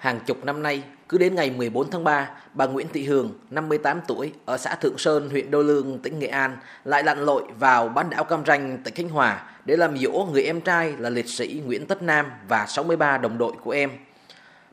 Hàng 0.00 0.20
chục 0.26 0.44
năm 0.44 0.62
nay, 0.62 0.82
cứ 1.08 1.18
đến 1.18 1.34
ngày 1.34 1.50
14 1.50 1.90
tháng 1.90 2.04
3, 2.04 2.30
bà 2.54 2.66
Nguyễn 2.66 2.86
Thị 2.92 3.04
Hường, 3.04 3.32
58 3.50 4.00
tuổi, 4.06 4.32
ở 4.44 4.56
xã 4.58 4.74
Thượng 4.74 4.98
Sơn, 4.98 5.30
huyện 5.30 5.50
Đô 5.50 5.62
Lương, 5.62 5.98
tỉnh 5.98 6.18
Nghệ 6.18 6.26
An, 6.26 6.56
lại 6.84 7.02
lặn 7.02 7.18
lội 7.18 7.42
vào 7.58 7.88
bán 7.88 8.10
đảo 8.10 8.24
Cam 8.24 8.44
Ranh, 8.46 8.78
tỉnh 8.84 8.94
Khánh 8.94 9.08
Hòa 9.08 9.42
để 9.64 9.76
làm 9.76 9.98
dỗ 9.98 10.28
người 10.32 10.42
em 10.42 10.60
trai 10.60 10.94
là 10.98 11.10
liệt 11.10 11.28
sĩ 11.28 11.62
Nguyễn 11.66 11.86
Tất 11.86 12.02
Nam 12.02 12.26
và 12.48 12.66
63 12.66 13.18
đồng 13.18 13.38
đội 13.38 13.52
của 13.64 13.70
em. 13.70 13.90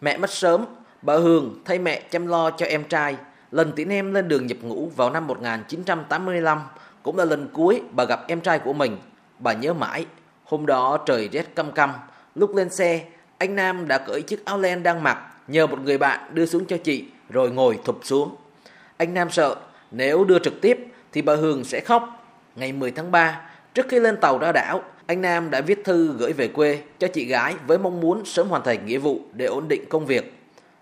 Mẹ 0.00 0.16
mất 0.16 0.30
sớm, 0.30 0.64
bà 1.02 1.16
Hường 1.16 1.62
thay 1.64 1.78
mẹ 1.78 2.02
chăm 2.10 2.26
lo 2.26 2.50
cho 2.50 2.66
em 2.66 2.84
trai. 2.84 3.16
Lần 3.50 3.72
tiễn 3.72 3.88
em 3.88 4.14
lên 4.14 4.28
đường 4.28 4.46
nhập 4.46 4.58
ngũ 4.62 4.90
vào 4.96 5.10
năm 5.10 5.26
1985 5.26 6.60
cũng 7.02 7.18
là 7.18 7.24
lần 7.24 7.48
cuối 7.52 7.82
bà 7.90 8.04
gặp 8.04 8.20
em 8.28 8.40
trai 8.40 8.58
của 8.58 8.72
mình. 8.72 8.98
Bà 9.38 9.52
nhớ 9.52 9.72
mãi, 9.74 10.06
hôm 10.44 10.66
đó 10.66 10.98
trời 11.06 11.28
rét 11.32 11.54
căm 11.54 11.72
căm, 11.72 11.92
lúc 12.34 12.56
lên 12.56 12.70
xe, 12.70 13.04
anh 13.44 13.56
Nam 13.56 13.88
đã 13.88 13.98
cởi 13.98 14.22
chiếc 14.22 14.44
áo 14.44 14.58
len 14.58 14.82
đang 14.82 15.02
mặc, 15.02 15.18
nhờ 15.48 15.66
một 15.66 15.80
người 15.80 15.98
bạn 15.98 16.20
đưa 16.32 16.46
xuống 16.46 16.64
cho 16.64 16.76
chị 16.84 17.04
rồi 17.30 17.50
ngồi 17.50 17.78
thụp 17.84 18.00
xuống. 18.02 18.36
Anh 18.96 19.14
Nam 19.14 19.30
sợ 19.30 19.56
nếu 19.90 20.24
đưa 20.24 20.38
trực 20.38 20.60
tiếp 20.60 20.86
thì 21.12 21.22
bà 21.22 21.36
Hường 21.36 21.64
sẽ 21.64 21.80
khóc. 21.80 22.26
Ngày 22.56 22.72
10 22.72 22.90
tháng 22.90 23.10
3, 23.10 23.40
trước 23.74 23.86
khi 23.88 24.00
lên 24.00 24.16
tàu 24.16 24.38
ra 24.38 24.52
đảo, 24.52 24.82
anh 25.06 25.22
Nam 25.22 25.50
đã 25.50 25.60
viết 25.60 25.84
thư 25.84 26.14
gửi 26.18 26.32
về 26.32 26.48
quê 26.48 26.78
cho 26.98 27.08
chị 27.08 27.24
gái 27.24 27.54
với 27.66 27.78
mong 27.78 28.00
muốn 28.00 28.24
sớm 28.24 28.48
hoàn 28.48 28.62
thành 28.62 28.86
nghĩa 28.86 28.98
vụ 28.98 29.20
để 29.32 29.46
ổn 29.46 29.68
định 29.68 29.84
công 29.88 30.06
việc. 30.06 30.34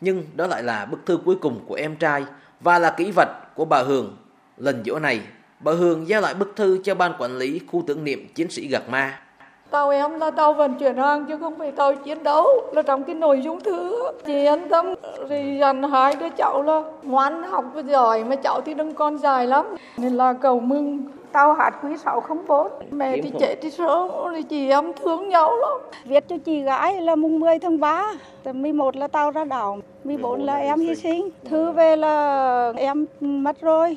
Nhưng 0.00 0.24
đó 0.34 0.46
lại 0.46 0.62
là 0.62 0.84
bức 0.84 1.06
thư 1.06 1.18
cuối 1.24 1.36
cùng 1.40 1.64
của 1.66 1.74
em 1.74 1.96
trai 1.96 2.24
và 2.60 2.78
là 2.78 2.90
kỹ 2.90 3.10
vật 3.16 3.28
của 3.54 3.64
bà 3.64 3.82
Hường. 3.82 4.16
Lần 4.56 4.82
dỗ 4.86 4.98
này, 4.98 5.20
bà 5.60 5.72
Hường 5.72 6.08
giao 6.08 6.20
lại 6.20 6.34
bức 6.34 6.52
thư 6.56 6.78
cho 6.84 6.94
ban 6.94 7.12
quản 7.18 7.38
lý 7.38 7.60
khu 7.66 7.84
tưởng 7.86 8.04
niệm 8.04 8.28
chiến 8.34 8.50
sĩ 8.50 8.68
Gạc 8.68 8.88
Ma. 8.88 9.20
Tàu 9.74 9.90
em 9.90 10.20
là 10.20 10.30
tàu 10.30 10.52
vận 10.52 10.74
chuyển 10.74 10.96
hàng 10.96 11.24
chứ 11.28 11.38
không 11.38 11.58
phải 11.58 11.72
tàu 11.72 11.94
chiến 11.94 12.22
đấu. 12.22 12.46
Là 12.72 12.82
trong 12.82 13.04
cái 13.04 13.14
nội 13.14 13.40
dung 13.40 13.60
thư 13.60 14.10
chị 14.26 14.34
yên 14.34 14.68
tâm. 14.68 14.94
Thì 15.28 15.56
dặn 15.60 15.82
hai 15.82 16.16
đứa 16.16 16.28
cháu 16.36 16.62
là 16.62 16.82
ngoan 17.02 17.42
học 17.42 17.64
và 17.74 17.80
giỏi 17.80 18.24
mà 18.24 18.36
cháu 18.36 18.60
thì 18.60 18.74
đừng 18.74 18.94
con 18.94 19.18
dài 19.18 19.46
lắm. 19.46 19.66
Nên 19.96 20.14
là 20.14 20.32
cầu 20.32 20.60
mừng. 20.60 21.02
Tàu 21.32 21.54
hạt 21.54 21.70
quý 21.82 21.96
604 21.96 22.68
mẹ 22.90 23.20
thì 23.22 23.30
chết 23.40 23.56
thì 23.62 23.70
sớm 23.70 24.08
thì 24.34 24.42
chị 24.42 24.70
em 24.70 24.92
thương 24.92 25.28
nhau 25.28 25.56
lắm. 25.56 25.72
Viết 26.04 26.24
cho 26.28 26.36
chị 26.44 26.62
gái 26.62 27.00
là 27.00 27.14
mùng 27.14 27.40
10 27.40 27.58
tháng 27.58 27.80
3 27.80 28.12
tầm 28.42 28.62
11 28.62 28.96
là 28.96 29.08
tàu 29.08 29.30
ra 29.30 29.44
đảo. 29.44 29.78
14 30.04 30.40
là 30.40 30.56
em 30.56 30.80
hy 30.80 30.94
sinh. 30.94 31.28
thư 31.44 31.72
về 31.72 31.96
là 31.96 32.72
em 32.76 33.06
mất 33.20 33.60
rồi. 33.60 33.96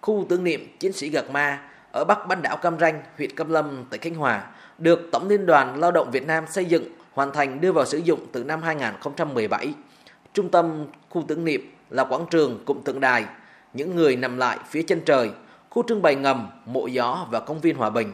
Khu 0.00 0.24
tưởng 0.28 0.44
niệm 0.44 0.60
chiến 0.80 0.92
sĩ 0.92 1.08
Gạc 1.08 1.30
Ma 1.30 1.58
ở 1.94 2.04
bắc 2.04 2.28
bán 2.28 2.42
đảo 2.42 2.56
Cam 2.56 2.78
Ranh, 2.78 3.02
huyện 3.16 3.36
Cam 3.36 3.50
Lâm, 3.50 3.84
tỉnh 3.90 4.00
Khánh 4.00 4.14
Hòa 4.14 4.44
được 4.78 5.08
Tổng 5.12 5.28
Liên 5.28 5.46
đoàn 5.46 5.80
Lao 5.80 5.90
động 5.90 6.10
Việt 6.10 6.26
Nam 6.26 6.44
xây 6.50 6.64
dựng, 6.64 6.84
hoàn 7.12 7.32
thành 7.32 7.60
đưa 7.60 7.72
vào 7.72 7.84
sử 7.84 7.98
dụng 7.98 8.20
từ 8.32 8.44
năm 8.44 8.62
2017. 8.62 9.74
Trung 10.32 10.50
tâm 10.50 10.86
khu 11.08 11.24
tưởng 11.28 11.44
niệm 11.44 11.72
là 11.90 12.04
quảng 12.04 12.26
trường 12.30 12.64
cụm 12.64 12.82
tượng 12.82 13.00
đài, 13.00 13.24
những 13.72 13.96
người 13.96 14.16
nằm 14.16 14.36
lại 14.36 14.58
phía 14.68 14.82
chân 14.82 15.00
trời, 15.00 15.30
khu 15.70 15.82
trưng 15.88 16.02
bày 16.02 16.14
ngầm, 16.14 16.50
mộ 16.66 16.86
gió 16.86 17.26
và 17.30 17.40
công 17.40 17.60
viên 17.60 17.76
hòa 17.76 17.90
bình. 17.90 18.12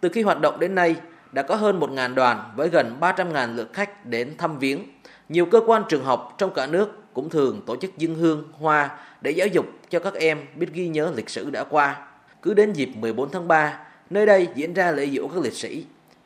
Từ 0.00 0.08
khi 0.08 0.22
hoạt 0.22 0.40
động 0.40 0.60
đến 0.60 0.74
nay, 0.74 0.96
đã 1.32 1.42
có 1.42 1.54
hơn 1.54 1.80
1.000 1.80 2.14
đoàn 2.14 2.52
với 2.56 2.68
gần 2.68 2.96
300.000 3.00 3.54
lượt 3.54 3.72
khách 3.72 4.06
đến 4.06 4.34
thăm 4.38 4.58
viếng. 4.58 4.84
Nhiều 5.28 5.46
cơ 5.46 5.60
quan 5.66 5.82
trường 5.88 6.04
học 6.04 6.34
trong 6.38 6.54
cả 6.54 6.66
nước 6.66 7.02
cũng 7.14 7.30
thường 7.30 7.62
tổ 7.66 7.76
chức 7.76 7.98
dân 7.98 8.14
hương, 8.14 8.52
hoa 8.52 8.90
để 9.20 9.30
giáo 9.30 9.46
dục 9.46 9.66
cho 9.90 9.98
các 9.98 10.14
em 10.14 10.38
biết 10.54 10.68
ghi 10.72 10.88
nhớ 10.88 11.12
lịch 11.16 11.30
sử 11.30 11.50
đã 11.50 11.64
qua. 11.64 12.09
Cứ 12.42 12.54
đến 12.54 12.72
dịp 12.72 12.90
14 12.96 13.30
tháng 13.30 13.48
3, 13.48 13.78
Nơi 14.10 14.26
đây 14.26 14.48
diễn 14.54 14.74
ra 14.74 14.90
lễ 14.90 15.06
dỗ 15.06 15.28
các 15.28 15.42
liệt 15.42 15.52
sĩ. 15.52 15.84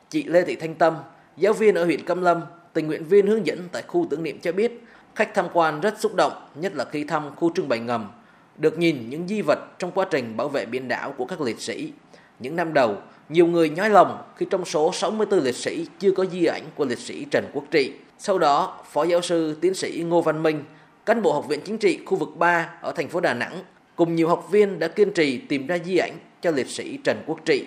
Chị 0.09 0.23
Lê 0.23 0.43
Thị 0.43 0.55
Thanh 0.55 0.75
Tâm, 0.75 0.95
giáo 1.37 1.53
viên 1.53 1.75
ở 1.75 1.85
huyện 1.85 2.05
Cam 2.05 2.21
Lâm, 2.21 2.41
tình 2.73 2.87
nguyện 2.87 3.05
viên 3.05 3.27
hướng 3.27 3.45
dẫn 3.45 3.69
tại 3.71 3.83
khu 3.87 4.07
tưởng 4.09 4.23
niệm 4.23 4.39
cho 4.39 4.51
biết, 4.51 4.83
khách 5.15 5.33
tham 5.33 5.47
quan 5.53 5.81
rất 5.81 5.99
xúc 5.99 6.15
động, 6.15 6.33
nhất 6.55 6.75
là 6.75 6.85
khi 6.85 7.03
thăm 7.03 7.35
khu 7.35 7.51
trưng 7.55 7.67
bày 7.67 7.79
ngầm, 7.79 8.11
được 8.57 8.79
nhìn 8.79 9.09
những 9.09 9.27
di 9.27 9.41
vật 9.41 9.59
trong 9.79 9.91
quá 9.91 10.05
trình 10.11 10.37
bảo 10.37 10.49
vệ 10.49 10.65
biển 10.65 10.87
đảo 10.87 11.13
của 11.17 11.25
các 11.25 11.41
liệt 11.41 11.59
sĩ. 11.59 11.91
Những 12.39 12.55
năm 12.55 12.73
đầu, 12.73 12.97
nhiều 13.29 13.47
người 13.47 13.69
nhói 13.69 13.89
lòng 13.89 14.23
khi 14.35 14.45
trong 14.49 14.65
số 14.65 14.91
64 14.93 15.39
liệt 15.39 15.55
sĩ 15.55 15.87
chưa 15.99 16.11
có 16.11 16.25
di 16.25 16.45
ảnh 16.45 16.63
của 16.75 16.85
liệt 16.85 16.99
sĩ 16.99 17.25
Trần 17.31 17.45
Quốc 17.53 17.63
Trị. 17.71 17.93
Sau 18.17 18.39
đó, 18.39 18.83
Phó 18.91 19.03
giáo 19.03 19.21
sư 19.21 19.57
tiến 19.61 19.73
sĩ 19.73 20.03
Ngô 20.07 20.21
Văn 20.21 20.43
Minh, 20.43 20.63
cán 21.05 21.21
bộ 21.21 21.33
học 21.33 21.47
viện 21.47 21.59
chính 21.65 21.77
trị 21.77 21.99
khu 22.05 22.17
vực 22.17 22.29
3 22.37 22.69
ở 22.81 22.91
thành 22.91 23.09
phố 23.09 23.19
Đà 23.19 23.33
Nẵng, 23.33 23.63
cùng 23.95 24.15
nhiều 24.15 24.27
học 24.27 24.47
viên 24.51 24.79
đã 24.79 24.87
kiên 24.87 25.11
trì 25.11 25.37
tìm 25.37 25.67
ra 25.67 25.77
di 25.85 25.97
ảnh 25.97 26.13
cho 26.41 26.51
liệt 26.51 26.67
sĩ 26.67 26.97
Trần 27.03 27.17
Quốc 27.25 27.39
Trị. 27.45 27.65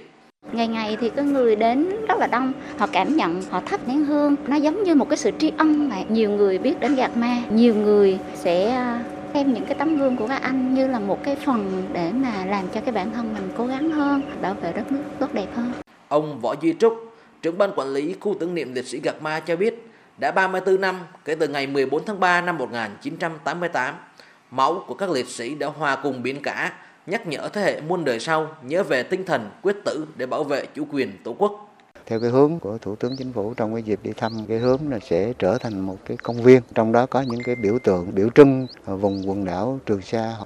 Ngày 0.52 0.68
ngày 0.68 0.96
thì 1.00 1.10
có 1.16 1.22
người 1.22 1.56
đến 1.56 1.88
rất 2.08 2.18
là 2.18 2.26
đông, 2.26 2.52
họ 2.78 2.86
cảm 2.92 3.16
nhận, 3.16 3.42
họ 3.50 3.60
thắp 3.66 3.88
nén 3.88 4.04
hương, 4.04 4.36
nó 4.46 4.56
giống 4.56 4.84
như 4.84 4.94
một 4.94 5.08
cái 5.08 5.16
sự 5.16 5.30
tri 5.38 5.52
ân 5.56 5.90
vậy. 5.90 6.04
Nhiều 6.08 6.30
người 6.30 6.58
biết 6.58 6.80
đến 6.80 6.94
gạt 6.94 7.16
ma, 7.16 7.36
nhiều 7.50 7.74
người 7.74 8.18
sẽ 8.34 8.70
à, 8.70 9.04
xem 9.34 9.54
những 9.54 9.64
cái 9.64 9.74
tấm 9.74 9.98
gương 9.98 10.16
của 10.16 10.26
các 10.26 10.42
anh 10.42 10.74
như 10.74 10.86
là 10.86 10.98
một 10.98 11.24
cái 11.24 11.36
phần 11.36 11.82
để 11.92 12.12
mà 12.12 12.44
làm 12.44 12.68
cho 12.74 12.80
cái 12.80 12.92
bản 12.92 13.12
thân 13.12 13.34
mình 13.34 13.48
cố 13.56 13.66
gắng 13.66 13.90
hơn, 13.90 14.22
bảo 14.42 14.54
vệ 14.54 14.72
đất 14.72 14.92
nước 14.92 15.02
tốt 15.18 15.32
đẹp 15.32 15.46
hơn. 15.54 15.72
Ông 16.08 16.40
Võ 16.40 16.54
Duy 16.62 16.74
Trúc, 16.78 17.16
trưởng 17.42 17.58
ban 17.58 17.70
quản 17.76 17.88
lý 17.88 18.14
khu 18.20 18.34
tưởng 18.40 18.54
niệm 18.54 18.74
liệt 18.74 18.86
sĩ 18.86 19.00
Gạc 19.00 19.22
Ma 19.22 19.40
cho 19.40 19.56
biết, 19.56 19.88
đã 20.18 20.30
34 20.30 20.80
năm 20.80 20.98
kể 21.24 21.34
từ 21.34 21.48
ngày 21.48 21.66
14 21.66 22.04
tháng 22.04 22.20
3 22.20 22.40
năm 22.40 22.58
1988, 22.58 23.94
máu 24.50 24.82
của 24.86 24.94
các 24.94 25.10
liệt 25.10 25.28
sĩ 25.28 25.54
đã 25.54 25.66
hòa 25.66 25.96
cùng 26.02 26.22
biển 26.22 26.42
cả 26.42 26.72
nhắc 27.06 27.26
nhở 27.26 27.48
thế 27.52 27.62
hệ 27.62 27.80
muôn 27.80 28.04
đời 28.04 28.20
sau 28.20 28.46
nhớ 28.62 28.82
về 28.82 29.02
tinh 29.02 29.24
thần 29.24 29.50
quyết 29.62 29.76
tử 29.84 30.06
để 30.16 30.26
bảo 30.26 30.44
vệ 30.44 30.66
chủ 30.74 30.84
quyền 30.92 31.12
tổ 31.24 31.34
quốc. 31.38 31.64
Theo 32.06 32.20
cái 32.20 32.30
hướng 32.30 32.58
của 32.58 32.78
thủ 32.78 32.96
tướng 32.96 33.16
chính 33.18 33.32
phủ 33.32 33.54
trong 33.54 33.74
cái 33.74 33.82
dịp 33.82 34.00
đi 34.02 34.12
thăm 34.16 34.32
cái 34.48 34.58
hướng 34.58 34.80
là 34.90 34.98
sẽ 34.98 35.32
trở 35.38 35.58
thành 35.58 35.80
một 35.80 35.96
cái 36.04 36.16
công 36.16 36.42
viên. 36.42 36.62
Trong 36.74 36.92
đó 36.92 37.06
có 37.06 37.20
những 37.20 37.42
cái 37.42 37.54
biểu 37.62 37.78
tượng 37.84 38.14
biểu 38.14 38.28
trưng 38.34 38.66
vùng 38.86 39.22
quần 39.30 39.44
đảo 39.44 39.78
Trường 39.86 40.02
Sa. 40.02 40.36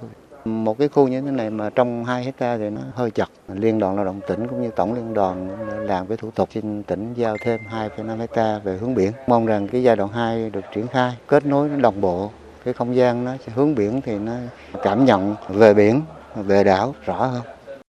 Một 0.45 0.77
cái 0.77 0.87
khu 0.87 1.07
như 1.07 1.21
thế 1.21 1.31
này 1.31 1.49
mà 1.49 1.69
trong 1.69 2.05
2 2.05 2.23
hecta 2.23 2.57
thì 2.57 2.69
nó 2.69 2.81
hơi 2.93 3.11
chặt 3.11 3.29
liên 3.47 3.79
đoàn 3.79 3.95
lao 3.95 4.05
động 4.05 4.19
tỉnh 4.27 4.47
cũng 4.47 4.61
như 4.61 4.69
tổng 4.75 4.93
liên 4.93 5.13
đoàn 5.13 5.49
làm 5.87 6.07
cái 6.07 6.17
thủ 6.17 6.31
tục 6.31 6.49
xin 6.53 6.83
tỉnh 6.83 7.13
giao 7.13 7.37
thêm 7.41 7.59
2,5 7.71 8.17
hecta 8.17 8.59
về 8.63 8.77
hướng 8.77 8.95
biển. 8.95 9.11
Mong 9.27 9.45
rằng 9.45 9.67
cái 9.67 9.83
giai 9.83 9.95
đoạn 9.95 10.09
2 10.09 10.49
được 10.49 10.65
triển 10.75 10.87
khai 10.87 11.13
kết 11.27 11.45
nối 11.45 11.69
nó 11.69 11.77
đồng 11.77 12.01
bộ 12.01 12.31
cái 12.65 12.73
không 12.73 12.95
gian 12.95 13.25
nó 13.25 13.31
hướng 13.55 13.75
biển 13.75 14.01
thì 14.01 14.19
nó 14.19 14.33
cảm 14.83 15.05
nhận 15.05 15.35
về 15.49 15.73
biển, 15.73 16.01
về 16.35 16.63
đảo 16.63 16.95
rõ 17.05 17.25
hơn. 17.25 17.41